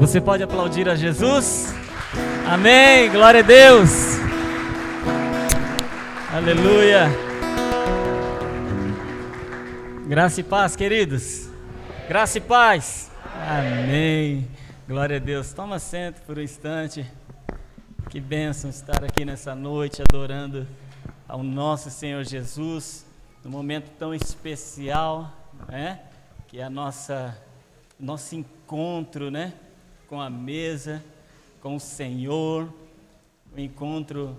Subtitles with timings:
[0.00, 1.74] Você pode aplaudir a Jesus?
[2.48, 3.10] Amém.
[3.10, 3.90] Glória a Deus.
[6.32, 7.06] Aleluia.
[10.06, 11.50] Graça e paz, queridos.
[12.08, 13.10] Graça e paz.
[13.46, 14.48] Amém.
[14.88, 15.52] Glória a Deus.
[15.52, 17.04] Toma assento por um instante.
[18.08, 20.66] Que bênção estar aqui nessa noite adorando
[21.28, 23.04] ao nosso Senhor Jesus,
[23.44, 25.30] num momento tão especial,
[25.68, 26.00] né?
[26.48, 27.36] Que é a nossa
[27.98, 29.52] nosso encontro, né?
[30.10, 31.04] Com a mesa,
[31.62, 32.68] com o Senhor,
[33.56, 34.36] o encontro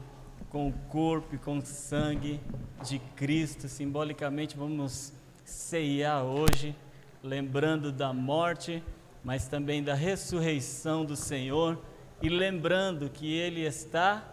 [0.50, 2.42] com o corpo e com o sangue
[2.84, 3.70] de Cristo.
[3.70, 5.14] Simbolicamente vamos
[5.46, 6.76] ceiar hoje,
[7.24, 8.84] lembrando da morte,
[9.24, 11.80] mas também da ressurreição do Senhor
[12.22, 14.30] e lembrando que Ele está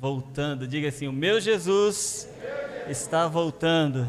[0.00, 0.68] voltando.
[0.68, 2.28] Diga assim: O meu Jesus
[2.88, 4.06] está voltando.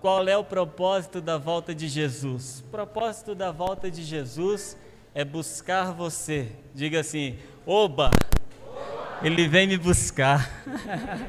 [0.00, 2.60] Qual é o propósito da volta de Jesus?
[2.60, 4.78] O propósito da volta de Jesus
[5.14, 6.48] é buscar você.
[6.74, 8.10] Diga assim: Oba!
[9.22, 10.50] Ele vem me buscar.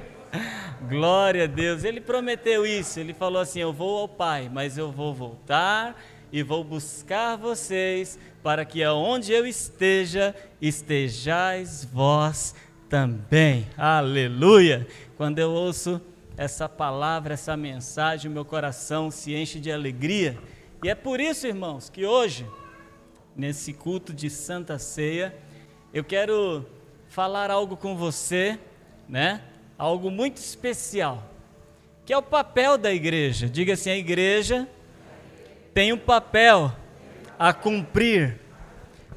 [0.89, 1.83] Glória a Deus.
[1.83, 2.99] Ele prometeu isso.
[2.99, 5.95] Ele falou assim: Eu vou ao Pai, mas eu vou voltar
[6.31, 12.55] e vou buscar vocês para que aonde eu esteja, estejais vós
[12.89, 13.67] também.
[13.77, 14.87] Aleluia!
[15.15, 16.01] Quando eu ouço
[16.35, 20.37] essa palavra, essa mensagem, meu coração se enche de alegria.
[20.83, 22.45] E é por isso, irmãos, que hoje,
[23.35, 25.35] nesse culto de Santa Ceia,
[25.93, 26.65] eu quero
[27.09, 28.57] falar algo com você,
[29.07, 29.41] né?
[29.77, 31.29] Algo muito especial,
[32.05, 33.49] que é o papel da igreja.
[33.49, 34.67] Diga assim: a igreja
[35.73, 36.71] tem um papel
[37.37, 38.39] a cumprir.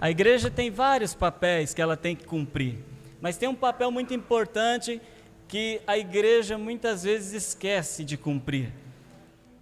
[0.00, 2.78] A igreja tem vários papéis que ela tem que cumprir,
[3.20, 5.00] mas tem um papel muito importante
[5.46, 8.72] que a igreja muitas vezes esquece de cumprir.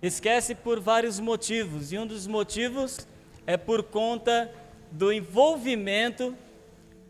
[0.03, 3.07] Esquece por vários motivos, e um dos motivos
[3.47, 4.51] é por conta
[4.91, 6.37] do envolvimento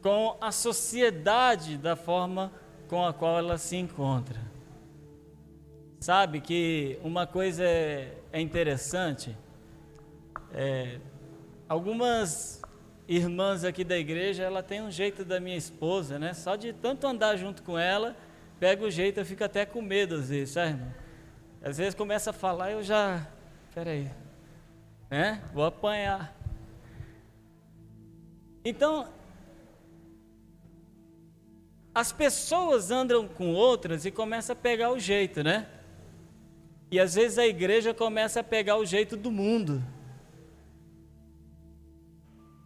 [0.03, 2.53] com a sociedade da forma
[2.89, 4.41] com a qual ela se encontra.
[5.99, 9.37] Sabe que uma coisa é, é interessante?
[10.53, 11.01] É,
[11.69, 12.63] algumas
[13.09, 16.35] irmãs aqui da igreja, ela tem um jeito da minha esposa, né?
[16.35, 18.17] Só de tanto andar junto com ela,
[18.61, 20.95] pega o jeito, eu fico até com medo às vezes, sabe, irmão?
[21.63, 23.27] Às vezes começa a falar, eu já,
[23.75, 24.11] peraí,
[25.11, 25.43] né?
[25.53, 26.35] Vou apanhar.
[28.65, 29.09] Então,
[31.95, 35.67] as pessoas andam com outras e começa a pegar o jeito, né?
[36.91, 39.83] E às vezes a igreja começa a pegar o jeito do mundo.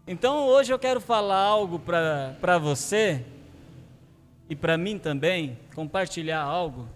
[0.06, 3.24] Então hoje eu quero falar algo para você
[4.48, 6.88] e para mim também, compartilhar algo,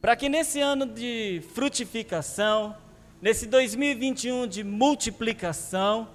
[0.00, 2.76] para que nesse ano de frutificação,
[3.20, 6.08] nesse 2021 de multiplicação,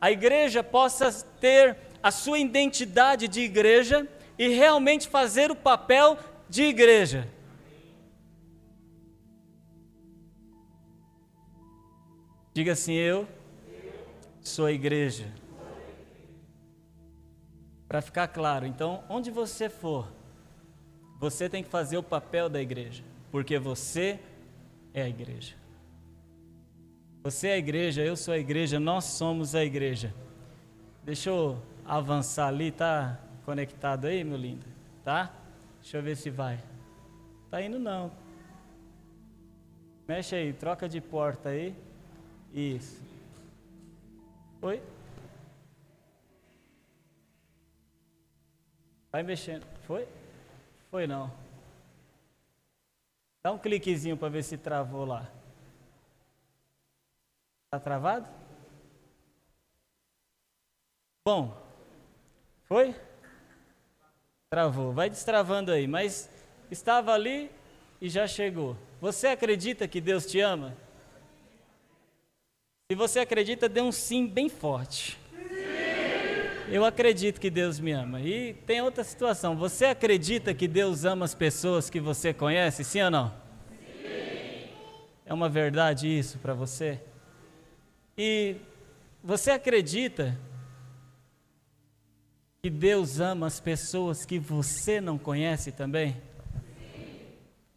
[0.00, 6.18] a igreja possa ter a sua identidade de igreja e realmente fazer o papel
[6.48, 7.28] de igreja.
[12.52, 13.28] Diga assim: Eu
[14.42, 15.32] sou a igreja.
[17.86, 20.08] Para ficar claro, então, onde você for,
[21.18, 24.20] você tem que fazer o papel da igreja, porque você
[24.94, 25.59] é a igreja.
[27.22, 30.14] Você é a igreja, eu sou a igreja, nós somos a igreja.
[31.04, 33.18] Deixa eu avançar ali, tá?
[33.50, 34.64] conectado aí, meu lindo?
[35.02, 35.34] Tá?
[35.80, 36.62] Deixa eu ver se vai.
[37.50, 38.12] Tá indo não.
[40.06, 41.74] Mexe aí, troca de porta aí.
[42.52, 43.02] Isso.
[44.62, 44.80] Oi?
[49.10, 49.66] Vai mexendo.
[49.82, 50.06] Foi?
[50.92, 51.28] Foi não.
[53.42, 55.28] Dá um cliquezinho para ver se travou lá.
[57.70, 58.26] Tá travado?
[61.24, 61.56] Bom.
[62.64, 62.92] Foi?
[64.50, 64.92] Travou.
[64.92, 66.28] Vai destravando aí, mas
[66.68, 67.48] estava ali
[68.00, 68.76] e já chegou.
[69.00, 70.76] Você acredita que Deus te ama?
[72.90, 75.16] Se você acredita, dê um sim bem forte.
[75.30, 76.72] Sim.
[76.72, 78.20] Eu acredito que Deus me ama.
[78.20, 79.56] E tem outra situação.
[79.56, 82.82] Você acredita que Deus ama as pessoas que você conhece?
[82.82, 83.28] Sim ou não?
[84.02, 84.70] Sim.
[85.24, 87.00] É uma verdade isso para você?
[88.22, 88.56] E
[89.24, 90.38] você acredita
[92.60, 96.20] que Deus ama as pessoas que você não conhece também?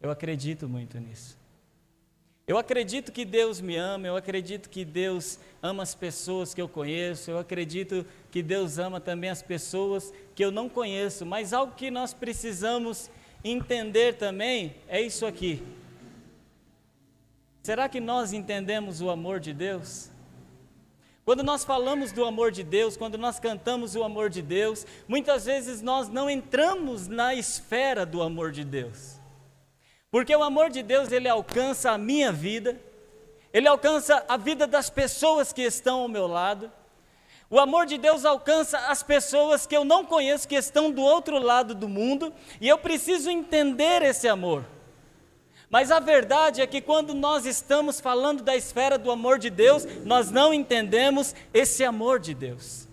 [0.02, 1.38] Eu acredito muito nisso.
[2.46, 6.68] Eu acredito que Deus me ama, eu acredito que Deus ama as pessoas que eu
[6.68, 11.74] conheço, eu acredito que Deus ama também as pessoas que eu não conheço, mas algo
[11.74, 13.10] que nós precisamos
[13.42, 15.62] entender também é isso aqui.
[17.62, 20.12] Será que nós entendemos o amor de Deus?
[21.24, 25.46] Quando nós falamos do amor de Deus, quando nós cantamos o amor de Deus, muitas
[25.46, 29.18] vezes nós não entramos na esfera do amor de Deus.
[30.10, 32.78] Porque o amor de Deus, ele alcança a minha vida,
[33.54, 36.70] ele alcança a vida das pessoas que estão ao meu lado.
[37.48, 41.38] O amor de Deus alcança as pessoas que eu não conheço, que estão do outro
[41.38, 44.66] lado do mundo, e eu preciso entender esse amor.
[45.74, 49.84] Mas a verdade é que quando nós estamos falando da esfera do amor de Deus,
[50.04, 52.86] nós não entendemos esse amor de Deus.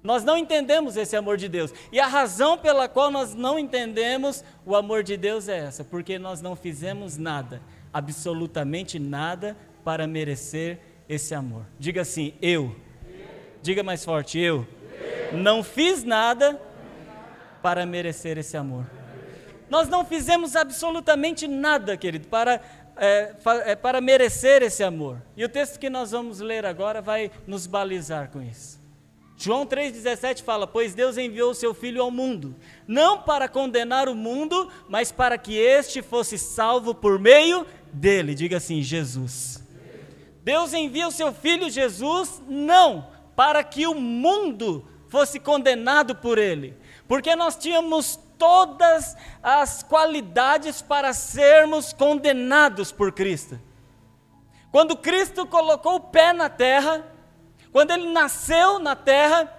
[0.00, 1.74] Nós não entendemos esse amor de Deus.
[1.90, 6.20] E a razão pela qual nós não entendemos o amor de Deus é essa, porque
[6.20, 7.60] nós não fizemos nada,
[7.92, 10.78] absolutamente nada, para merecer
[11.08, 11.64] esse amor.
[11.80, 12.76] Diga assim, eu.
[13.60, 14.64] Diga mais forte, eu.
[15.32, 16.62] Não fiz nada
[17.60, 18.86] para merecer esse amor.
[19.68, 22.60] Nós não fizemos absolutamente nada, querido, para,
[22.96, 23.34] é,
[23.64, 25.22] é, para merecer esse amor.
[25.36, 28.80] E o texto que nós vamos ler agora vai nos balizar com isso.
[29.36, 34.14] João 3,17 fala: Pois Deus enviou o seu Filho ao mundo, não para condenar o
[34.14, 38.34] mundo, mas para que este fosse salvo por meio dele.
[38.34, 39.62] Diga assim: Jesus.
[40.42, 46.74] Deus envia o seu Filho Jesus, não para que o mundo fosse condenado por ele,
[47.06, 53.60] porque nós tínhamos todas as qualidades para sermos condenados por Cristo.
[54.70, 57.04] Quando Cristo colocou o pé na terra,
[57.72, 59.52] quando ele nasceu na terra,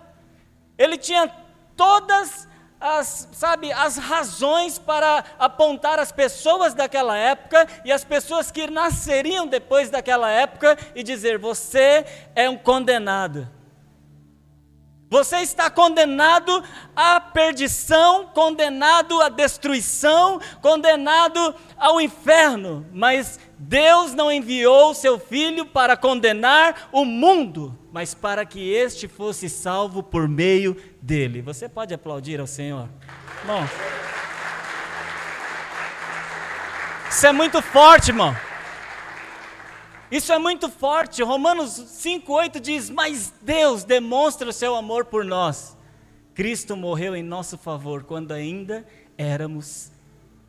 [0.77, 1.31] ele tinha
[1.75, 2.47] todas
[2.79, 9.47] as, sabe, as razões para apontar as pessoas daquela época e as pessoas que nasceriam
[9.47, 13.56] depois daquela época e dizer: você é um condenado.
[15.09, 16.61] Você está condenado
[16.93, 22.85] à perdição, condenado à destruição, condenado ao inferno.
[22.91, 29.49] Mas Deus não enviou seu filho para condenar o mundo, mas para que este fosse
[29.49, 31.41] salvo por meio dele.
[31.41, 32.89] Você pode aplaudir ao Senhor?
[33.45, 33.65] Bom.
[37.09, 38.35] Isso é muito forte, irmão.
[40.09, 41.21] Isso é muito forte.
[41.21, 45.75] Romanos 5,8 diz: Mas Deus demonstra o seu amor por nós.
[46.33, 48.85] Cristo morreu em nosso favor quando ainda
[49.17, 49.91] éramos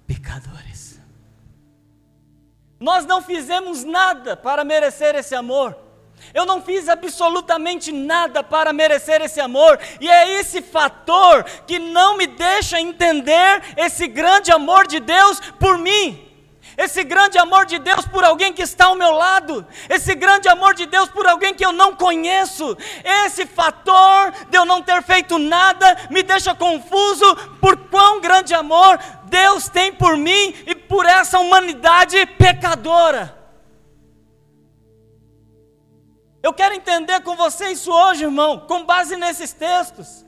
[0.07, 1.01] pecadores.
[2.79, 5.77] Nós não fizemos nada para merecer esse amor.
[6.35, 12.17] Eu não fiz absolutamente nada para merecer esse amor, e é esse fator que não
[12.17, 16.28] me deixa entender esse grande amor de Deus por mim
[16.79, 20.75] esse grande amor de Deus por alguém que está ao meu lado, esse grande amor
[20.75, 25.41] de Deus por alguém que eu não conheço, esse fator de eu não ter feito
[25.41, 31.41] nada me deixa confuso por quão grande amor Deus tem por mim e por essa
[31.41, 33.37] humanidade pecadora.
[36.41, 40.25] Eu quero entender com você isso hoje, irmão, com base nesses textos.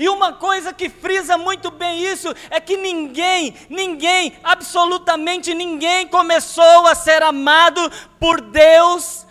[0.00, 6.86] E uma coisa que frisa muito bem isso é que ninguém, ninguém, absolutamente ninguém começou
[6.86, 7.82] a ser amado
[8.18, 9.26] por Deus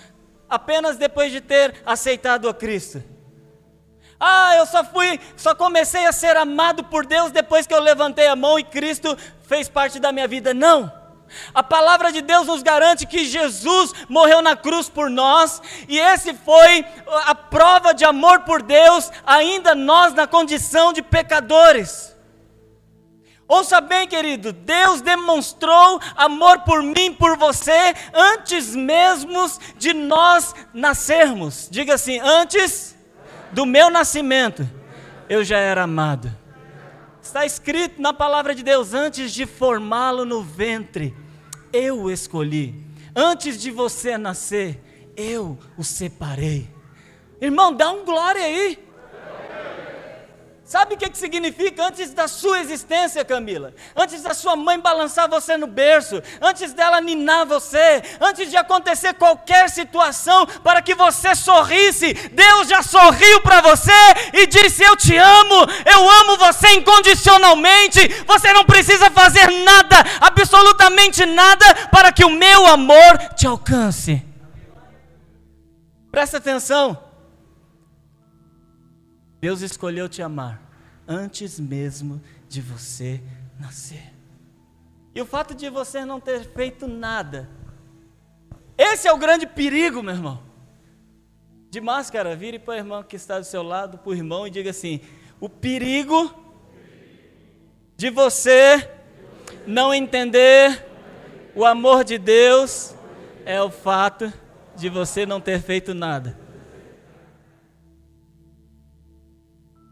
[0.48, 3.04] apenas depois de ter aceitado a Cristo.
[4.20, 8.28] Ah, eu só fui, só comecei a ser amado por Deus depois que eu levantei
[8.28, 9.18] a mão e Cristo
[9.48, 10.54] fez parte da minha vida.
[10.54, 10.99] Não.
[11.54, 16.34] A palavra de Deus nos garante que Jesus morreu na cruz por nós, e esse
[16.34, 16.86] foi
[17.26, 22.16] a prova de amor por Deus, ainda nós na condição de pecadores.
[23.48, 31.68] Ouça bem, querido, Deus demonstrou amor por mim, por você, antes mesmo de nós nascermos.
[31.72, 32.96] Diga assim: antes
[33.52, 34.70] do meu nascimento,
[35.28, 36.39] eu já era amado.
[37.30, 41.14] Está escrito na palavra de Deus: antes de formá-lo no ventre,
[41.72, 42.84] eu o escolhi.
[43.16, 44.82] Antes de você nascer,
[45.16, 46.68] eu o separei.
[47.40, 48.80] Irmão, dá um glória aí.
[50.70, 53.74] Sabe o que, que significa antes da sua existência, Camila?
[53.96, 59.16] Antes da sua mãe balançar você no berço, antes dela ninar você, antes de acontecer
[59.16, 63.92] qualquer situação para que você sorrisse, Deus já sorriu para você
[64.32, 65.56] e disse: Eu te amo,
[65.92, 68.08] eu amo você incondicionalmente.
[68.28, 74.24] Você não precisa fazer nada, absolutamente nada, para que o meu amor te alcance.
[76.12, 77.09] Presta atenção.
[79.40, 80.62] Deus escolheu te amar
[81.08, 83.22] antes mesmo de você
[83.60, 84.14] nascer.
[85.14, 87.50] E o fato de você não ter feito nada,
[88.78, 90.44] esse é o grande perigo, meu irmão.
[91.70, 94.50] De máscara, vire para o irmão que está do seu lado, para o irmão, e
[94.50, 95.02] diga assim:
[95.40, 96.34] o perigo
[97.96, 98.90] de você
[99.68, 100.86] não entender
[101.54, 102.96] o amor de Deus
[103.46, 104.32] é o fato
[104.76, 106.40] de você não ter feito nada.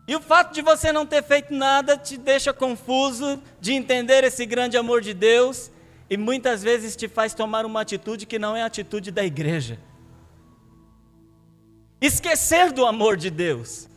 [0.07, 4.45] E o fato de você não ter feito nada te deixa confuso de entender esse
[4.45, 5.69] grande amor de Deus
[6.09, 9.77] e muitas vezes te faz tomar uma atitude que não é a atitude da igreja.
[11.99, 13.89] Esquecer do amor de Deus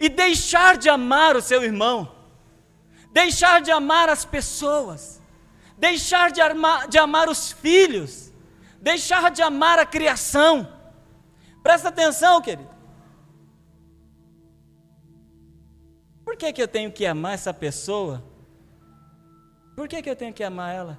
[0.00, 2.12] e deixar de amar o seu irmão,
[3.12, 5.20] deixar de amar as pessoas,
[5.76, 8.32] deixar de, armar, de amar os filhos,
[8.80, 10.68] deixar de amar a criação.
[11.62, 12.77] Presta atenção, querido.
[16.28, 18.22] Por que, que eu tenho que amar essa pessoa?
[19.74, 20.98] Por que, que eu tenho que amar ela?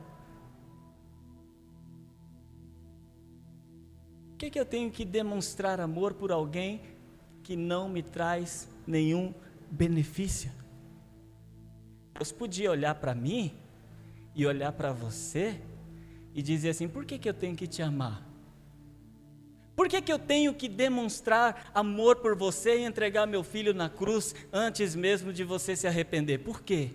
[4.29, 6.81] Por que, que eu tenho que demonstrar amor por alguém
[7.43, 9.31] que não me traz nenhum
[9.69, 10.51] benefício?
[12.15, 13.55] Deus podia olhar para mim
[14.33, 15.61] e olhar para você
[16.33, 18.27] e dizer assim: por que, que eu tenho que te amar?
[19.79, 23.87] Por que, que eu tenho que demonstrar amor por você e entregar meu filho na
[23.87, 26.39] cruz antes mesmo de você se arrepender?
[26.39, 26.89] Por quê?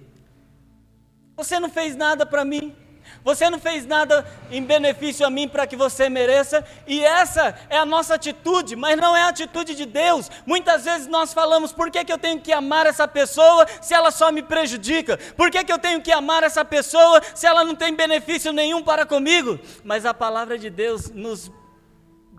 [1.34, 2.76] Você não fez nada para mim.
[3.24, 7.78] Você não fez nada em benefício a mim para que você mereça, e essa é
[7.78, 10.30] a nossa atitude, mas não é a atitude de Deus.
[10.44, 14.10] Muitas vezes nós falamos: por que, que eu tenho que amar essa pessoa se ela
[14.10, 15.18] só me prejudica?
[15.38, 18.82] Por que, que eu tenho que amar essa pessoa se ela não tem benefício nenhum
[18.82, 19.58] para comigo?
[19.82, 21.50] Mas a palavra de Deus nos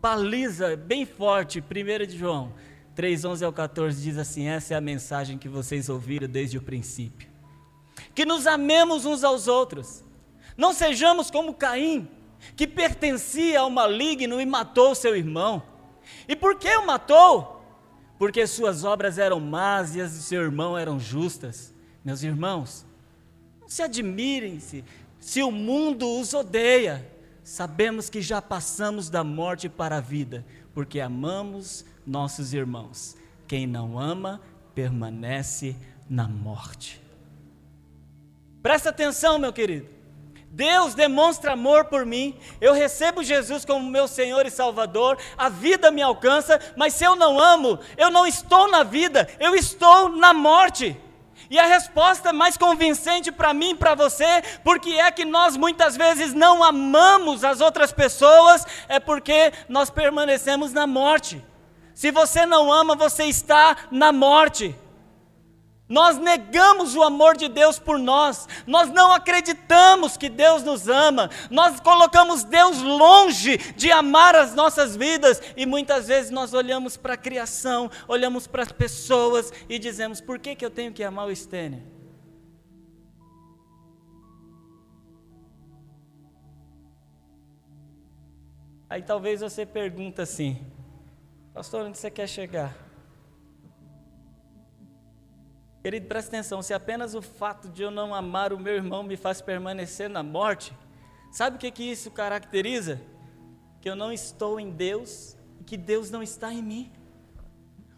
[0.06, 2.54] baliza bem forte, 1 de João
[2.94, 6.62] 3, 11 ao 14 diz assim: essa é a mensagem que vocês ouviram desde o
[6.62, 7.28] princípio.
[8.14, 10.04] Que nos amemos uns aos outros,
[10.56, 12.08] não sejamos como Caim,
[12.56, 15.64] que pertencia ao maligno e matou seu irmão.
[16.28, 17.66] E por que o matou?
[18.20, 21.74] Porque suas obras eram más e as de seu irmão eram justas.
[22.04, 22.86] Meus irmãos,
[23.60, 24.86] não se admirem-se
[25.20, 27.15] se o mundo os odeia
[27.46, 33.16] sabemos que já passamos da morte para a vida, porque amamos nossos irmãos.
[33.48, 34.42] Quem não ama,
[34.74, 35.76] permanece
[36.10, 37.00] na morte.
[38.64, 39.88] Presta atenção, meu querido.
[40.50, 45.92] Deus demonstra amor por mim, eu recebo Jesus como meu Senhor e Salvador, a vida
[45.92, 50.34] me alcança, mas se eu não amo, eu não estou na vida, eu estou na
[50.34, 50.98] morte.
[51.50, 55.96] E a resposta mais convincente para mim e para você, porque é que nós muitas
[55.96, 61.44] vezes não amamos as outras pessoas, é porque nós permanecemos na morte.
[61.94, 64.76] Se você não ama, você está na morte.
[65.88, 71.30] Nós negamos o amor de Deus por nós, nós não acreditamos que Deus nos ama,
[71.52, 77.14] nós colocamos Deus longe de amar as nossas vidas e muitas vezes nós olhamos para
[77.14, 81.28] a criação, olhamos para as pessoas e dizemos: por que, que eu tenho que amar
[81.28, 81.84] o Stênio?
[88.90, 90.66] Aí talvez você pergunta assim,
[91.54, 92.76] pastor, onde você quer chegar?
[95.86, 99.16] Querido, presta atenção: se apenas o fato de eu não amar o meu irmão me
[99.16, 100.76] faz permanecer na morte,
[101.32, 103.00] sabe o que, que isso caracteriza?
[103.80, 106.92] Que eu não estou em Deus e que Deus não está em mim.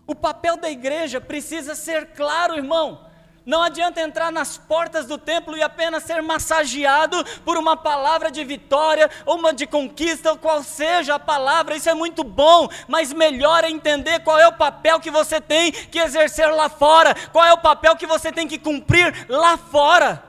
[0.06, 3.07] O papel da igreja precisa ser claro, irmão.
[3.48, 8.44] Não adianta entrar nas portas do templo e apenas ser massageado por uma palavra de
[8.44, 13.14] vitória ou uma de conquista, ou qual seja a palavra, isso é muito bom, mas
[13.14, 17.46] melhor é entender qual é o papel que você tem que exercer lá fora, qual
[17.46, 20.22] é o papel que você tem que cumprir lá fora.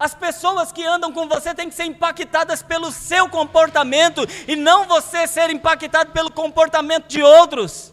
[0.00, 4.86] As pessoas que andam com você têm que ser impactadas pelo seu comportamento e não
[4.86, 7.91] você ser impactado pelo comportamento de outros.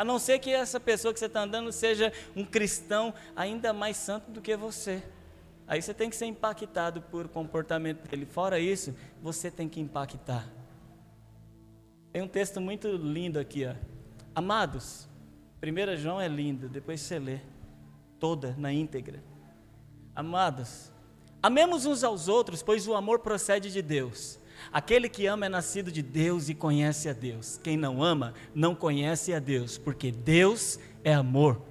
[0.00, 3.98] A não ser que essa pessoa que você está andando seja um cristão ainda mais
[3.98, 5.02] santo do que você.
[5.68, 8.24] Aí você tem que ser impactado por comportamento dele.
[8.24, 10.48] Fora isso, você tem que impactar.
[12.14, 13.74] Tem um texto muito lindo aqui, ó.
[14.34, 15.06] Amados,
[15.62, 17.40] 1 João é lindo, depois você lê
[18.18, 19.22] toda na íntegra.
[20.16, 20.90] Amados,
[21.42, 24.39] amemos uns aos outros, pois o amor procede de Deus.
[24.72, 27.58] Aquele que ama é nascido de Deus e conhece a Deus.
[27.62, 31.69] Quem não ama, não conhece a Deus, porque Deus é amor.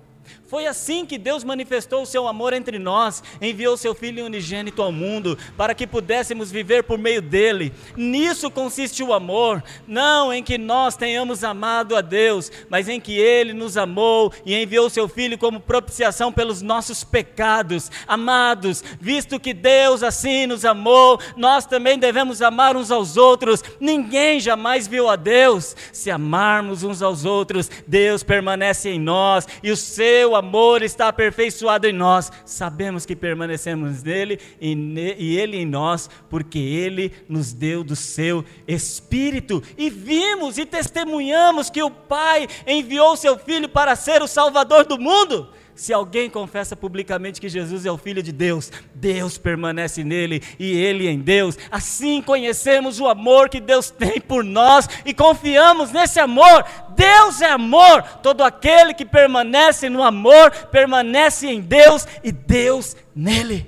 [0.50, 4.92] Foi assim que Deus manifestou o seu amor entre nós, enviou seu Filho unigênito ao
[4.92, 7.72] mundo, para que pudéssemos viver por meio dele.
[7.96, 13.16] Nisso consiste o amor, não em que nós tenhamos amado a Deus, mas em que
[13.16, 17.92] ele nos amou e enviou seu Filho como propiciação pelos nossos pecados.
[18.08, 23.64] Amados, visto que Deus assim nos amou, nós também devemos amar uns aos outros.
[23.80, 25.76] Ninguém jamais viu a Deus.
[25.94, 31.08] Se amarmos uns aos outros, Deus permanece em nós e o seu seu amor está
[31.08, 37.14] aperfeiçoado em nós, sabemos que permanecemos nele e, ne, e ele em nós, porque ele
[37.30, 39.64] nos deu do seu Espírito.
[39.78, 45.00] E vimos e testemunhamos que o Pai enviou seu Filho para ser o Salvador do
[45.00, 45.48] mundo.
[45.80, 50.74] Se alguém confessa publicamente que Jesus é o Filho de Deus, Deus permanece nele e
[50.74, 51.58] ele em Deus.
[51.72, 56.66] Assim conhecemos o amor que Deus tem por nós e confiamos nesse amor.
[56.98, 58.04] Deus é amor.
[58.22, 63.66] Todo aquele que permanece no amor permanece em Deus e Deus nele.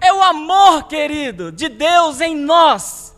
[0.00, 3.11] É o amor, querido, de Deus em nós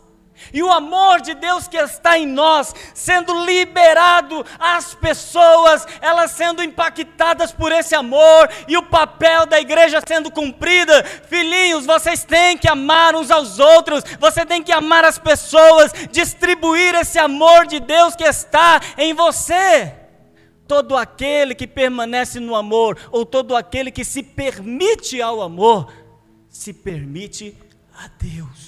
[0.55, 6.63] e o amor de Deus que está em nós, sendo liberado às pessoas, elas sendo
[6.63, 11.03] impactadas por esse amor, e o papel da igreja sendo cumprida.
[11.03, 16.95] Filhinhos, vocês têm que amar uns aos outros, você tem que amar as pessoas, distribuir
[16.95, 19.93] esse amor de Deus que está em você.
[20.65, 25.91] Todo aquele que permanece no amor, ou todo aquele que se permite ao amor,
[26.49, 27.57] se permite
[27.93, 28.64] a Deus.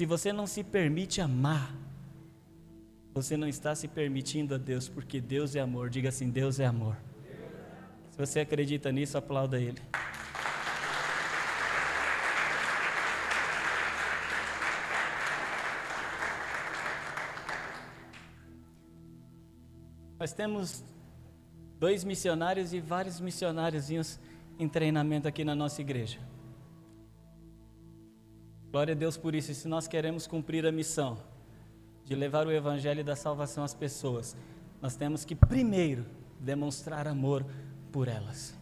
[0.00, 1.76] Se você não se permite amar,
[3.12, 5.90] você não está se permitindo a Deus, porque Deus é amor.
[5.90, 6.96] Diga assim: Deus é amor.
[8.10, 9.78] Se você acredita nisso, aplauda Ele.
[20.18, 20.82] Nós temos
[21.78, 24.18] dois missionários e vários missionáriozinhos
[24.58, 26.18] em treinamento aqui na nossa igreja.
[28.70, 29.50] Glória a Deus por isso.
[29.50, 31.18] E se nós queremos cumprir a missão
[32.04, 34.36] de levar o Evangelho da salvação às pessoas,
[34.80, 36.06] nós temos que primeiro
[36.38, 37.44] demonstrar amor
[37.92, 38.54] por elas.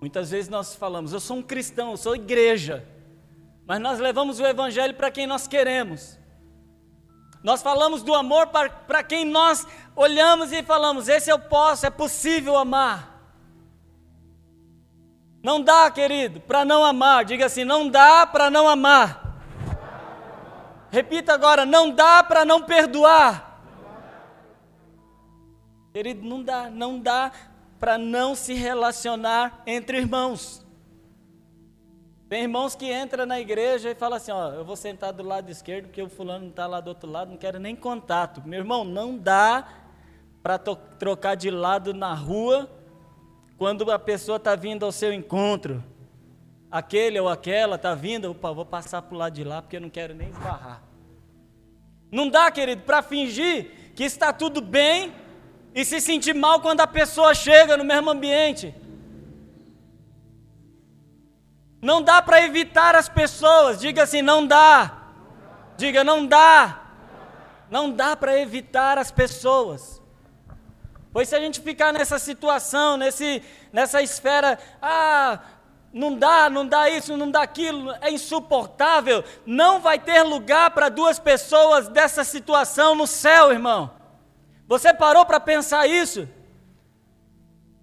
[0.00, 2.86] Muitas vezes nós falamos, eu sou um cristão, eu sou igreja,
[3.66, 6.18] mas nós levamos o Evangelho para quem nós queremos.
[7.42, 12.56] Nós falamos do amor para quem nós olhamos e falamos, esse eu posso, é possível
[12.56, 13.15] amar.
[15.46, 17.24] Não dá, querido, para não amar.
[17.24, 19.38] Diga assim: não dá para não amar.
[20.90, 23.62] Repita agora: não dá para não perdoar.
[25.92, 27.30] Querido, não dá, não dá
[27.78, 30.66] para não se relacionar entre irmãos.
[32.28, 35.48] Tem irmãos que entram na igreja e falam assim: ó, eu vou sentar do lado
[35.48, 38.42] esquerdo porque o fulano está lá do outro lado, não quero nem contato.
[38.44, 39.64] Meu irmão, não dá
[40.42, 42.68] para trocar de lado na rua
[43.56, 45.82] quando a pessoa está vindo ao seu encontro,
[46.70, 49.80] aquele ou aquela está vindo, opa, vou passar para o lado de lá porque eu
[49.80, 50.82] não quero nem esbarrar.
[52.10, 55.12] Não dá, querido, para fingir que está tudo bem
[55.74, 58.74] e se sentir mal quando a pessoa chega no mesmo ambiente.
[61.80, 65.02] Não dá para evitar as pessoas, diga assim, não dá.
[65.76, 66.82] Diga, não dá.
[67.70, 70.02] Não dá para evitar as pessoas.
[71.16, 75.38] Pois se a gente ficar nessa situação, nesse, nessa esfera, ah,
[75.90, 80.90] não dá, não dá isso, não dá aquilo, é insuportável, não vai ter lugar para
[80.90, 83.90] duas pessoas dessa situação no céu, irmão.
[84.68, 86.28] Você parou para pensar isso?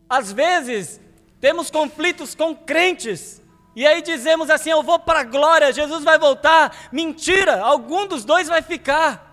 [0.08, 1.02] Às vezes,
[1.41, 3.41] temos conflitos com crentes,
[3.76, 6.89] e aí dizemos assim: eu vou para a glória, Jesus vai voltar.
[6.91, 9.33] Mentira, algum dos dois vai ficar.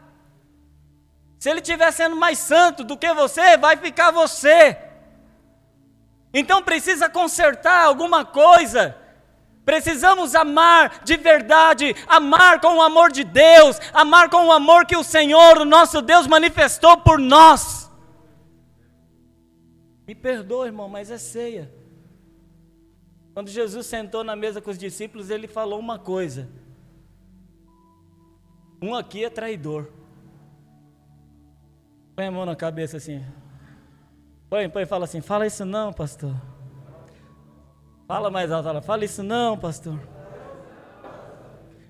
[1.41, 4.77] Se ele estiver sendo mais santo do que você, vai ficar você.
[6.35, 8.95] Então precisa consertar alguma coisa.
[9.65, 14.95] Precisamos amar de verdade, amar com o amor de Deus, amar com o amor que
[14.95, 17.91] o Senhor, o nosso Deus, manifestou por nós.
[20.07, 21.73] Me perdoa, irmão, mas é ceia.
[23.33, 26.51] Quando Jesus sentou na mesa com os discípulos, ele falou uma coisa:
[28.83, 30.00] um aqui é traidor.
[32.21, 33.25] Põe a mão na cabeça assim.
[34.51, 36.35] Põe, põe, fala assim: fala isso não, pastor.
[38.07, 39.99] Fala mais alto, fala, fala isso não, pastor.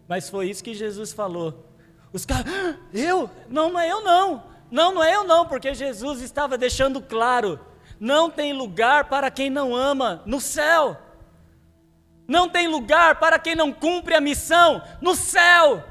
[0.07, 1.75] Mas foi isso que Jesus falou.
[2.13, 3.29] Os caras, ah, eu?
[3.49, 4.45] Não, não é eu não.
[4.71, 7.59] Não, não é eu não, porque Jesus estava deixando claro:
[7.99, 10.97] não tem lugar para quem não ama no céu.
[12.29, 15.90] Não tem lugar para quem não cumpre a missão no céu.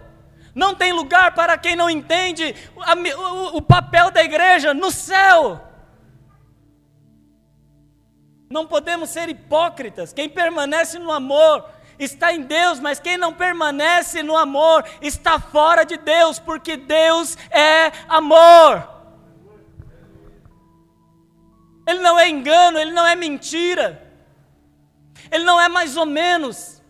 [0.53, 2.55] Não tem lugar para quem não entende
[3.53, 5.61] o papel da igreja no céu.
[8.49, 10.11] Não podemos ser hipócritas.
[10.11, 15.83] Quem permanece no amor está em Deus, mas quem não permanece no amor está fora
[15.83, 18.87] de Deus, porque Deus é amor.
[21.85, 24.07] Ele não é engano, ele não é mentira.
[25.31, 26.81] Ele não é mais ou menos.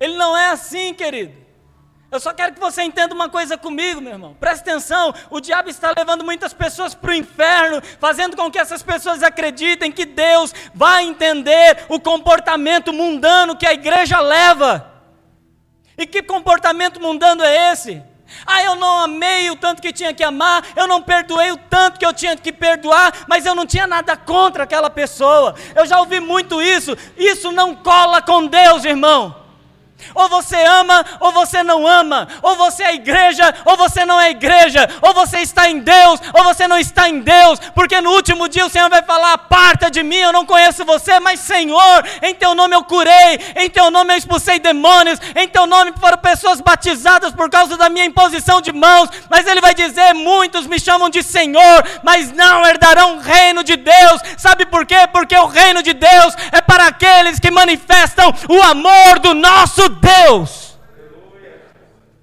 [0.00, 1.43] Ele não é assim, querido.
[2.14, 4.36] Eu só quero que você entenda uma coisa comigo, meu irmão.
[4.38, 8.84] Presta atenção: o diabo está levando muitas pessoas para o inferno, fazendo com que essas
[8.84, 14.92] pessoas acreditem que Deus vai entender o comportamento mundano que a igreja leva.
[15.98, 18.00] E que comportamento mundano é esse?
[18.46, 21.98] Ah, eu não amei o tanto que tinha que amar, eu não perdoei o tanto
[21.98, 25.56] que eu tinha que perdoar, mas eu não tinha nada contra aquela pessoa.
[25.74, 26.96] Eu já ouvi muito isso.
[27.16, 29.43] Isso não cola com Deus, irmão.
[30.14, 32.28] Ou você ama, ou você não ama.
[32.42, 34.88] Ou você é igreja, ou você não é igreja.
[35.00, 37.58] Ou você está em Deus, ou você não está em Deus.
[37.74, 41.18] Porque no último dia o Senhor vai falar: Aparta de mim, eu não conheço você,
[41.20, 45.66] mas Senhor, em teu nome eu curei, em teu nome eu expulsei demônios, em teu
[45.66, 49.08] nome foram pessoas batizadas por causa da minha imposição de mãos.
[49.28, 53.76] Mas Ele vai dizer: Muitos me chamam de Senhor, mas não herdarão o reino de
[53.76, 54.20] Deus.
[54.36, 55.08] Sabe por quê?
[55.12, 60.78] Porque o reino de Deus é para aqueles que manifestam o amor do nosso Deus.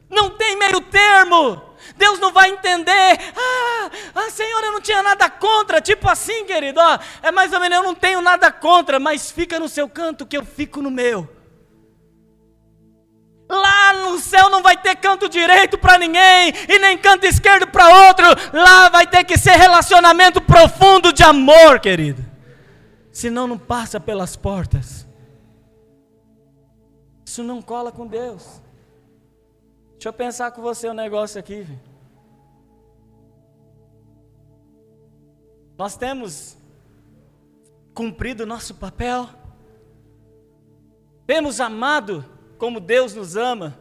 [0.10, 1.62] Não tem meio termo.
[1.95, 3.19] Deus não vai entender.
[3.36, 5.80] Ah, ah, Senhor, eu não tinha nada contra.
[5.80, 6.80] Tipo assim, querido.
[6.80, 10.26] Ó, é mais ou menos, eu não tenho nada contra, mas fica no seu canto
[10.26, 11.30] que eu fico no meu.
[13.50, 18.08] Lá no céu não vai ter canto direito para ninguém e nem canto esquerdo para
[18.08, 18.26] outro.
[18.54, 22.26] Lá vai ter que ser relacionamento profundo de amor, querido.
[23.12, 25.01] Senão não passa pelas portas.
[27.32, 28.62] Isso não cola com Deus.
[29.94, 31.65] Deixa eu pensar com você um negócio aqui.
[35.78, 36.58] Nós temos
[37.94, 39.30] cumprido o nosso papel.
[41.26, 42.26] Temos amado
[42.58, 43.80] como Deus nos ama.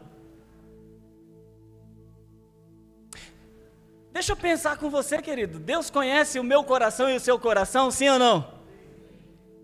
[4.13, 5.59] Deixa eu pensar com você, querido.
[5.59, 8.49] Deus conhece o meu coração e o seu coração, sim ou não?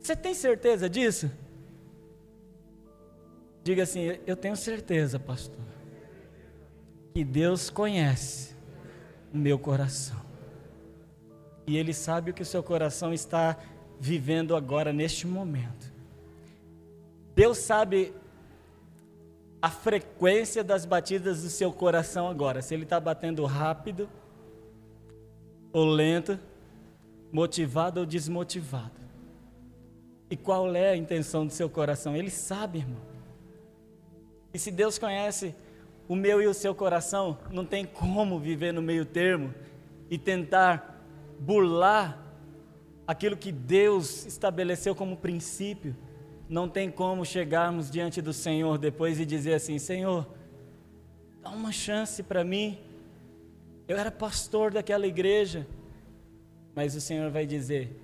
[0.02, 1.32] Você tem certeza disso?
[3.68, 5.60] Diga assim: Eu tenho certeza, pastor,
[7.14, 8.56] que Deus conhece
[9.34, 10.22] o meu coração.
[11.68, 13.58] E Ele sabe o que o seu coração está
[14.00, 15.92] vivendo agora, neste momento.
[17.36, 18.14] Deus sabe
[19.62, 22.62] a frequência das batidas do seu coração agora.
[22.62, 24.10] Se ele está batendo rápido
[25.74, 26.40] ou lento,
[27.34, 29.02] motivado ou desmotivado.
[30.30, 32.16] E qual é a intenção do seu coração?
[32.16, 33.17] Ele sabe, irmão.
[34.58, 35.54] E se Deus conhece
[36.08, 39.54] o meu e o seu coração, não tem como viver no meio termo
[40.10, 41.00] e tentar
[41.40, 42.20] burlar
[43.06, 45.96] aquilo que Deus estabeleceu como princípio.
[46.50, 50.28] Não tem como chegarmos diante do Senhor depois e dizer assim: Senhor,
[51.44, 52.80] dá uma chance para mim.
[53.88, 55.68] Eu era pastor daquela igreja.
[56.74, 57.96] Mas o Senhor vai dizer: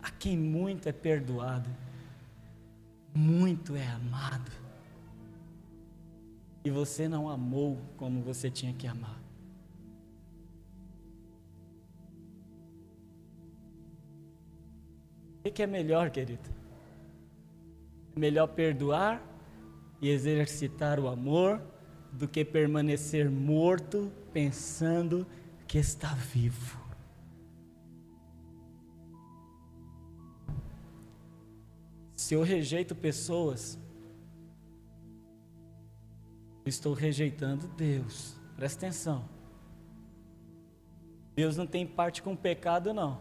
[0.00, 1.68] a quem muito é perdoado,
[3.12, 4.57] muito é amado
[6.68, 9.18] e você não amou como você tinha que amar.
[15.42, 16.46] O que é melhor, querido?
[18.14, 19.22] É melhor perdoar
[19.98, 21.58] e exercitar o amor
[22.12, 25.26] do que permanecer morto pensando
[25.66, 26.78] que está vivo.
[32.14, 33.78] Se eu rejeito pessoas,
[36.68, 38.36] estou rejeitando Deus.
[38.56, 39.24] Presta atenção.
[41.34, 43.20] Deus não tem parte com o pecado, não.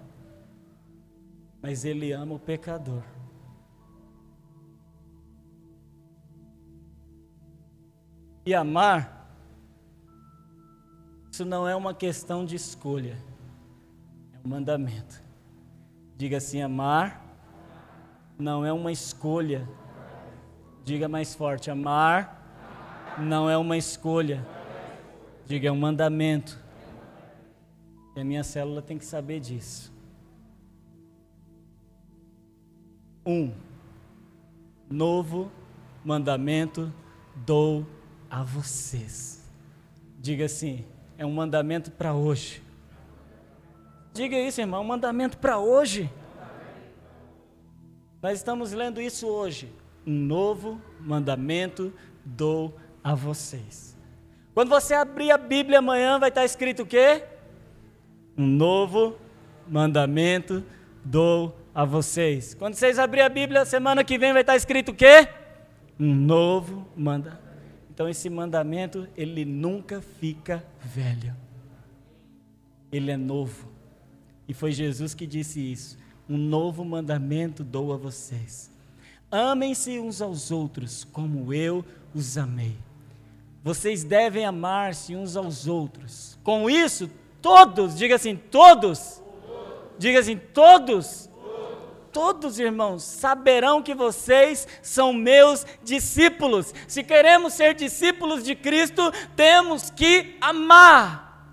[1.61, 3.03] Mas Ele ama o pecador.
[8.45, 9.29] E amar,
[11.29, 13.17] isso não é uma questão de escolha,
[14.33, 15.21] é um mandamento.
[16.15, 17.23] Diga assim: amar
[18.39, 19.67] não é uma escolha.
[20.83, 22.36] Diga mais forte: amar
[23.17, 24.45] não é uma escolha.
[25.45, 26.59] Diga, é um mandamento.
[28.15, 29.93] E a minha célula tem que saber disso.
[33.25, 33.51] Um,
[34.89, 35.51] novo
[36.03, 36.93] mandamento
[37.35, 37.85] dou
[38.29, 39.45] a vocês.
[40.19, 40.85] Diga assim,
[41.17, 42.61] é um mandamento para hoje.
[44.13, 46.09] Diga isso, irmão, é um mandamento para hoje.
[48.21, 49.71] Nós estamos lendo isso hoje.
[50.05, 51.93] Um novo mandamento
[52.25, 52.75] dou
[53.07, 53.95] a vocês.
[54.53, 57.23] Quando você abrir a Bíblia amanhã, vai estar escrito o quê?
[58.37, 59.15] Um novo
[59.65, 60.61] mandamento
[61.05, 62.53] dou a vocês.
[62.53, 65.29] Quando vocês abrirem a Bíblia, semana que vem vai estar escrito o quê?
[65.97, 67.41] Um novo mandamento.
[67.89, 71.33] Então esse mandamento, ele nunca fica velho.
[72.91, 73.69] Ele é novo.
[74.49, 75.97] E foi Jesus que disse isso.
[76.29, 78.69] Um novo mandamento dou a vocês.
[79.31, 82.75] Amem-se uns aos outros como eu os amei.
[83.67, 86.39] Vocês devem amar-se uns aos outros.
[86.41, 89.21] Com isso, todos, diga assim, todos,
[89.99, 91.29] diga assim, todos,
[92.13, 96.73] todos irmãos, saberão que vocês são meus discípulos.
[96.87, 101.51] Se queremos ser discípulos de Cristo, temos que amar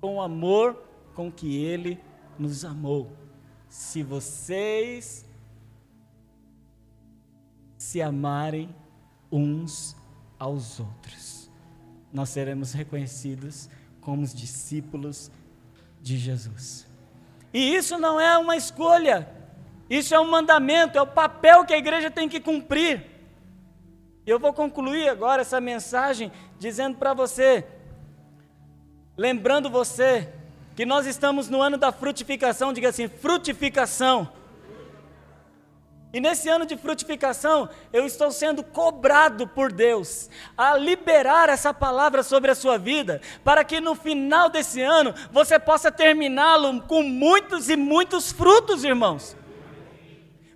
[0.00, 0.80] com o amor
[1.16, 1.98] com que Ele
[2.38, 3.10] nos amou.
[3.68, 5.26] Se vocês
[7.76, 8.72] se amarem
[9.32, 10.00] uns
[10.42, 11.48] aos outros,
[12.12, 15.30] nós seremos reconhecidos como os discípulos
[16.00, 16.84] de Jesus.
[17.54, 19.28] E isso não é uma escolha,
[19.88, 23.06] isso é um mandamento, é o papel que a igreja tem que cumprir.
[24.26, 27.64] Eu vou concluir agora essa mensagem dizendo para você,
[29.16, 30.28] lembrando você,
[30.74, 34.28] que nós estamos no ano da frutificação, diga assim, frutificação.
[36.12, 42.22] E nesse ano de frutificação, eu estou sendo cobrado por Deus a liberar essa palavra
[42.22, 47.70] sobre a sua vida, para que no final desse ano você possa terminá-lo com muitos
[47.70, 49.34] e muitos frutos, irmãos.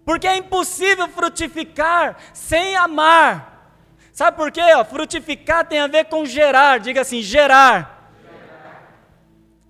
[0.04, 3.72] Porque é impossível frutificar sem amar.
[4.12, 4.60] Sabe por quê?
[4.88, 8.12] frutificar tem a ver com gerar, diga assim, gerar.
[8.22, 8.98] gerar.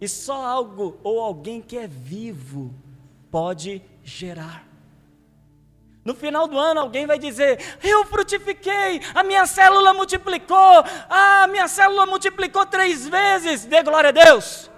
[0.01, 2.75] E só algo ou alguém que é vivo
[3.31, 4.67] pode gerar.
[6.07, 11.47] No final do ano, alguém vai dizer: Eu frutifiquei, a minha célula multiplicou, ah, a
[11.49, 13.65] minha célula multiplicou três vezes.
[13.65, 14.71] Dê glória a Deus.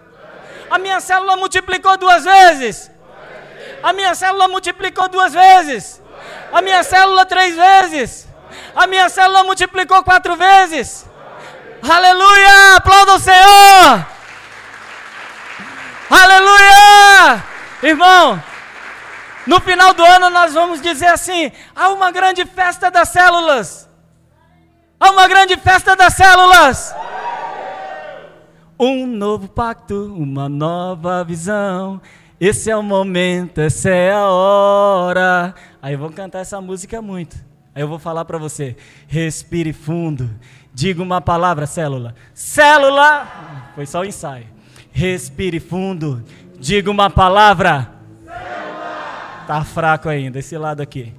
[0.70, 2.90] A minha célula multiplicou duas vezes.
[3.82, 6.00] A minha célula multiplicou duas vezes.
[6.50, 8.26] A minha célula três vezes.
[8.74, 11.04] A minha célula multiplicou quatro vezes.
[11.82, 12.76] Aleluia!
[12.76, 14.06] Aplauda o Senhor!
[16.08, 17.44] Aleluia!
[17.82, 18.42] Irmão,
[19.48, 23.88] no final do ano nós vamos dizer assim: há uma grande festa das células.
[25.00, 26.94] Há uma grande festa das células.
[28.78, 31.98] Um novo pacto, uma nova visão.
[32.38, 35.54] Esse é o momento, essa é a hora.
[35.80, 37.34] Aí eu vou cantar essa música muito.
[37.74, 40.28] Aí eu vou falar para você: respire fundo.
[40.74, 42.14] Diga uma palavra, célula.
[42.34, 43.26] Célula!
[43.74, 44.46] Foi só o ensaio.
[44.92, 46.22] Respire fundo.
[46.60, 47.97] Diga uma palavra.
[49.48, 51.14] Tá fraco ainda, esse lado aqui.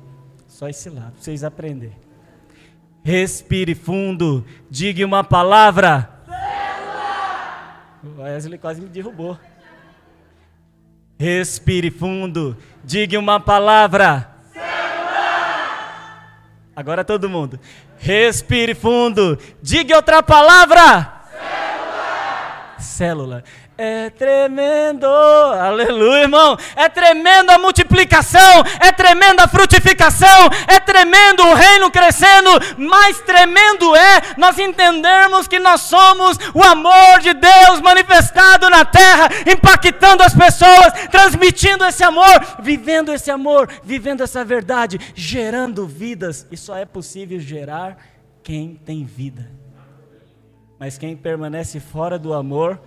[0.47, 1.97] Só esse lado, pra vocês aprenderem.
[3.03, 6.07] Respire fundo, diga uma palavra.
[8.03, 9.35] O Wesley quase me derrubou.
[11.17, 14.29] Respire fundo, diga uma palavra.
[16.75, 17.59] Agora todo mundo.
[17.97, 21.23] Respire fundo, diga outra palavra.
[22.77, 22.79] Célula.
[22.79, 23.43] Célula.
[23.81, 26.57] É tremendo, aleluia, irmão.
[26.75, 32.49] É tremenda a multiplicação, é tremenda a frutificação, é tremendo o reino crescendo.
[32.77, 39.29] Mais tremendo é nós entendermos que nós somos o amor de Deus manifestado na terra,
[39.49, 46.45] impactando as pessoas, transmitindo esse amor, vivendo esse amor, vivendo essa verdade, gerando vidas.
[46.51, 47.95] E só é possível gerar
[48.43, 49.49] quem tem vida.
[50.77, 52.77] Mas quem permanece fora do amor,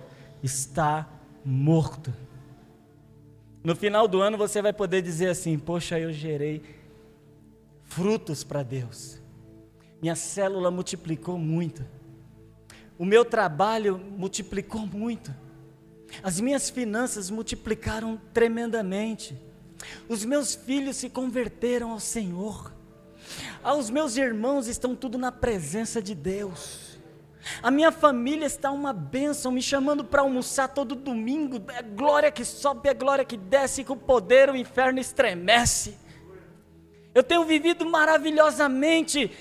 [0.43, 1.09] está
[1.43, 2.13] morto.
[3.63, 6.61] No final do ano você vai poder dizer assim: Poxa, eu gerei
[7.83, 9.21] frutos para Deus.
[10.01, 11.85] Minha célula multiplicou muito.
[12.99, 15.33] O meu trabalho multiplicou muito.
[16.21, 19.35] As minhas finanças multiplicaram tremendamente.
[20.07, 22.73] Os meus filhos se converteram ao Senhor.
[23.77, 26.82] Os meus irmãos estão tudo na presença de Deus.
[27.61, 31.61] A minha família está uma bênção, me chamando para almoçar todo domingo.
[31.73, 35.97] É glória que sobe, é glória que desce, com o poder o inferno estremece.
[37.13, 39.31] Eu tenho vivido maravilhosamente.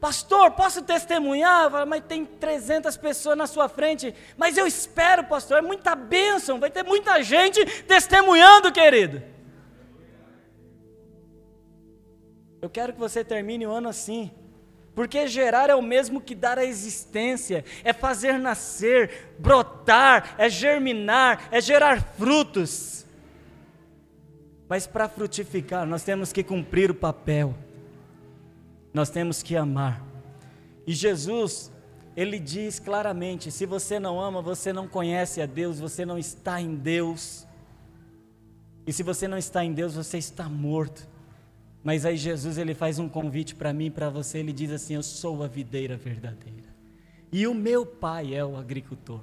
[0.00, 1.86] Pastor, posso testemunhar?
[1.86, 4.14] Mas tem 300 pessoas na sua frente.
[4.36, 6.58] Mas eu espero, pastor, é muita bênção.
[6.58, 9.22] Vai ter muita gente testemunhando, querido.
[12.60, 14.30] Eu quero que você termine o ano assim.
[14.94, 21.48] Porque gerar é o mesmo que dar a existência, é fazer nascer, brotar, é germinar,
[21.50, 23.06] é gerar frutos.
[24.68, 27.54] Mas para frutificar, nós temos que cumprir o papel,
[28.92, 30.02] nós temos que amar.
[30.86, 31.72] E Jesus,
[32.14, 36.60] ele diz claramente: se você não ama, você não conhece a Deus, você não está
[36.60, 37.46] em Deus.
[38.86, 41.08] E se você não está em Deus, você está morto.
[41.82, 44.94] Mas aí Jesus ele faz um convite para mim e para você, ele diz assim:
[44.94, 46.70] "Eu sou a videira verdadeira.
[47.32, 49.20] E o meu Pai é o agricultor.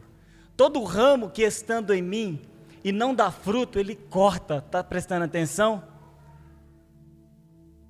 [0.57, 2.41] Todo ramo que estando em mim
[2.83, 4.61] e não dá fruto, ele corta".
[4.61, 5.83] Tá prestando atenção?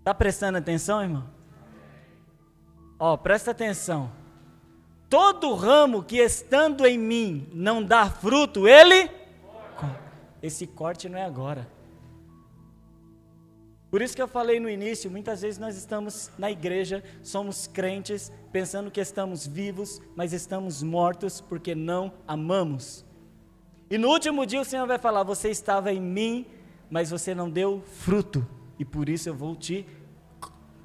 [0.04, 1.30] Tá prestando atenção, irmão?
[3.00, 4.12] Ó, presta atenção.
[5.10, 9.10] todo ramo que estando em mim não dá fruto, ele.
[10.42, 11.68] Esse corte não é agora.
[13.90, 18.32] Por isso que eu falei no início, muitas vezes nós estamos na igreja, somos crentes,
[18.52, 23.04] pensando que estamos vivos, mas estamos mortos porque não amamos.
[23.90, 26.46] E no último dia o Senhor vai falar: Você estava em mim,
[26.90, 28.48] mas você não deu fruto,
[28.78, 29.86] e por isso eu vou te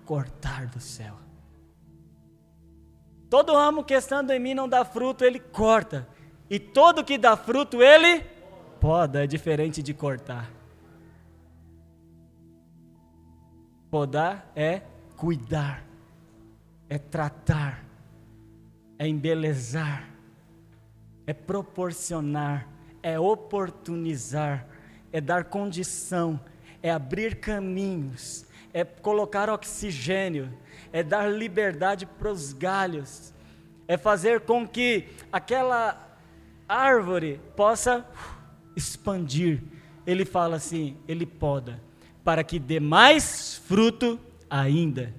[0.07, 1.15] cortar do céu.
[3.29, 6.09] Todo ramo que estando em mim não dá fruto, ele corta,
[6.49, 8.25] e todo que dá fruto, ele
[8.81, 10.51] poda, é diferente de cortar.
[13.95, 14.83] Podar é
[15.17, 15.85] cuidar,
[16.91, 17.85] é tratar,
[18.99, 20.11] é embelezar,
[21.25, 22.69] é proporcionar,
[23.01, 24.67] é oportunizar,
[25.13, 26.41] é dar condição,
[26.83, 30.53] é abrir caminhos, é colocar oxigênio,
[30.93, 33.33] é dar liberdade para os galhos,
[33.87, 36.19] é fazer com que aquela
[36.69, 38.05] árvore possa
[38.75, 39.63] expandir.
[40.05, 41.81] Ele fala assim, ele poda
[42.25, 45.15] para que dê mais fruto ainda.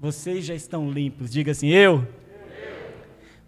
[0.00, 1.30] Vocês já estão limpos.
[1.30, 2.06] Diga assim: eu.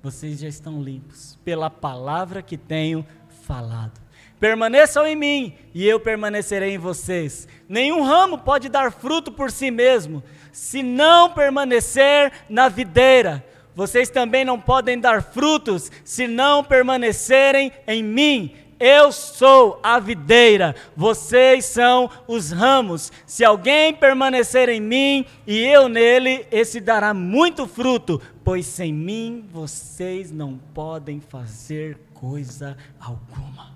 [0.03, 3.05] Vocês já estão limpos pela palavra que tenho
[3.43, 4.01] falado.
[4.39, 7.49] Permaneçam em mim e eu permanecerei em vocês.
[7.69, 10.23] Nenhum ramo pode dar fruto por si mesmo,
[10.53, 13.45] se não permanecer na videira.
[13.75, 18.55] Vocês também não podem dar frutos se não permanecerem em mim.
[18.79, 23.11] Eu sou a videira, vocês são os ramos.
[23.27, 29.49] Se alguém permanecer em mim e eu nele, esse dará muito fruto, pois sem mim
[29.51, 33.75] vocês não podem fazer coisa alguma.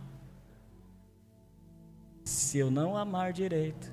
[2.23, 3.91] Se eu não amar direito,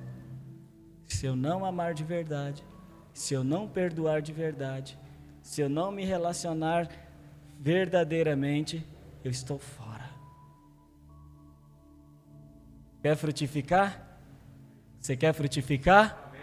[1.08, 2.64] se eu não amar de verdade,
[3.14, 5.00] se eu não perdoar de verdade,
[5.42, 6.90] se eu não me relacionar
[7.60, 8.86] verdadeiramente,
[9.24, 9.87] eu estou fora.
[13.02, 14.06] Quer frutificar?
[15.00, 16.34] Você quer frutificar?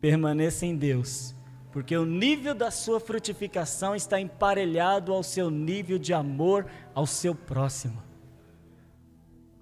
[0.00, 1.34] Permaneça em Deus,
[1.72, 7.34] porque o nível da sua frutificação está emparelhado ao seu nível de amor ao seu
[7.34, 8.02] próximo.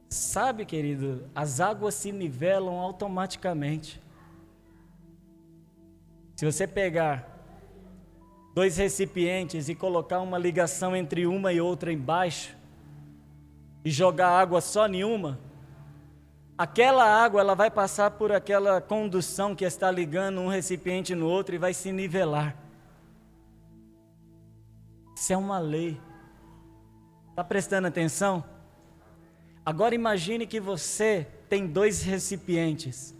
[0.09, 4.01] Sabe, querido, as águas se nivelam automaticamente.
[6.37, 7.37] Se você pegar
[8.55, 12.55] dois recipientes e colocar uma ligação entre uma e outra embaixo,
[13.85, 15.39] e jogar água só em uma,
[16.57, 21.55] aquela água ela vai passar por aquela condução que está ligando um recipiente no outro
[21.55, 22.57] e vai se nivelar.
[25.15, 26.01] Isso é uma lei.
[27.31, 28.45] Está prestando atenção?
[29.65, 33.15] Agora imagine que você tem dois recipientes.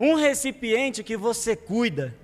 [0.00, 2.14] Um recipiente que você cuida.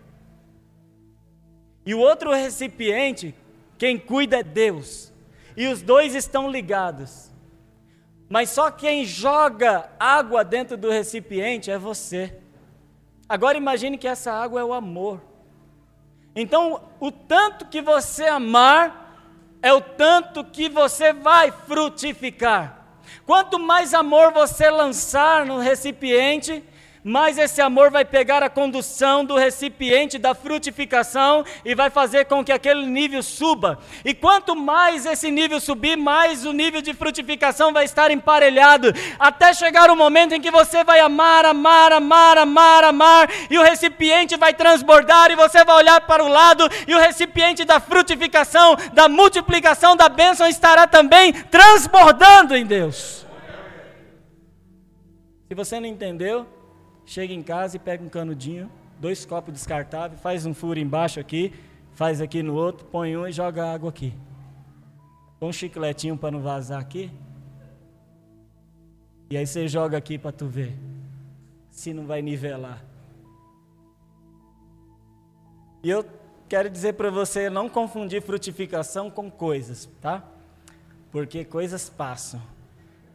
[1.84, 3.34] E o outro recipiente,
[3.76, 5.12] quem cuida é Deus.
[5.56, 7.30] E os dois estão ligados.
[8.28, 12.36] Mas só quem joga água dentro do recipiente é você.
[13.28, 15.20] Agora imagine que essa água é o amor.
[16.34, 19.08] Então, o tanto que você amar
[19.62, 22.86] é o tanto que você vai frutificar.
[23.26, 26.62] Quanto mais amor você lançar no recipiente,
[27.02, 32.44] mais esse amor vai pegar a condução do recipiente da frutificação e vai fazer com
[32.44, 33.78] que aquele nível suba.
[34.04, 39.54] E quanto mais esse nível subir, mais o nível de frutificação vai estar emparelhado, até
[39.54, 44.36] chegar o momento em que você vai amar, amar, amar, amar, amar, e o recipiente
[44.36, 49.08] vai transbordar e você vai olhar para o lado e o recipiente da frutificação, da
[49.08, 53.26] multiplicação da bênção estará também transbordando em Deus.
[55.48, 56.46] Se você não entendeu,
[57.08, 61.54] chega em casa e pega um canudinho, dois copos descartáveis, faz um furo embaixo aqui,
[61.94, 64.12] faz aqui no outro, põe um e joga água aqui.
[65.40, 67.10] Com um chicletinho para não vazar aqui.
[69.30, 70.76] E aí você joga aqui para tu ver
[71.70, 72.84] se não vai nivelar.
[75.82, 76.04] E eu
[76.46, 80.22] quero dizer para você não confundir frutificação com coisas, tá?
[81.10, 82.42] Porque coisas passam.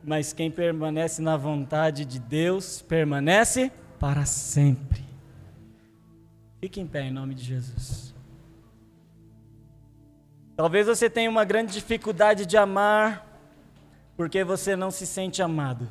[0.04, 3.72] Mas quem permanece na vontade de Deus permanece
[4.04, 5.02] para sempre.
[6.60, 8.14] Fique em pé em nome de Jesus.
[10.58, 13.26] Talvez você tenha uma grande dificuldade de amar
[14.18, 15.88] porque você não se sente amado.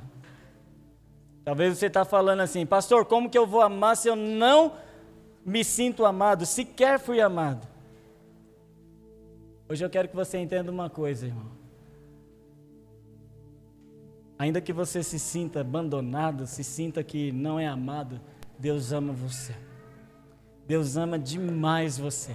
[1.43, 4.75] Talvez você está falando assim, pastor, como que eu vou amar se eu não
[5.43, 7.67] me sinto amado, sequer fui amado?
[9.71, 11.62] Hoje eu quero que você entenda uma coisa, irmão.
[14.43, 18.20] Ainda que você se sinta abandonado, se sinta que não é amado,
[18.59, 19.55] Deus ama você.
[20.66, 22.34] Deus ama demais você.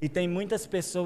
[0.00, 1.04] E tem muitas pessoas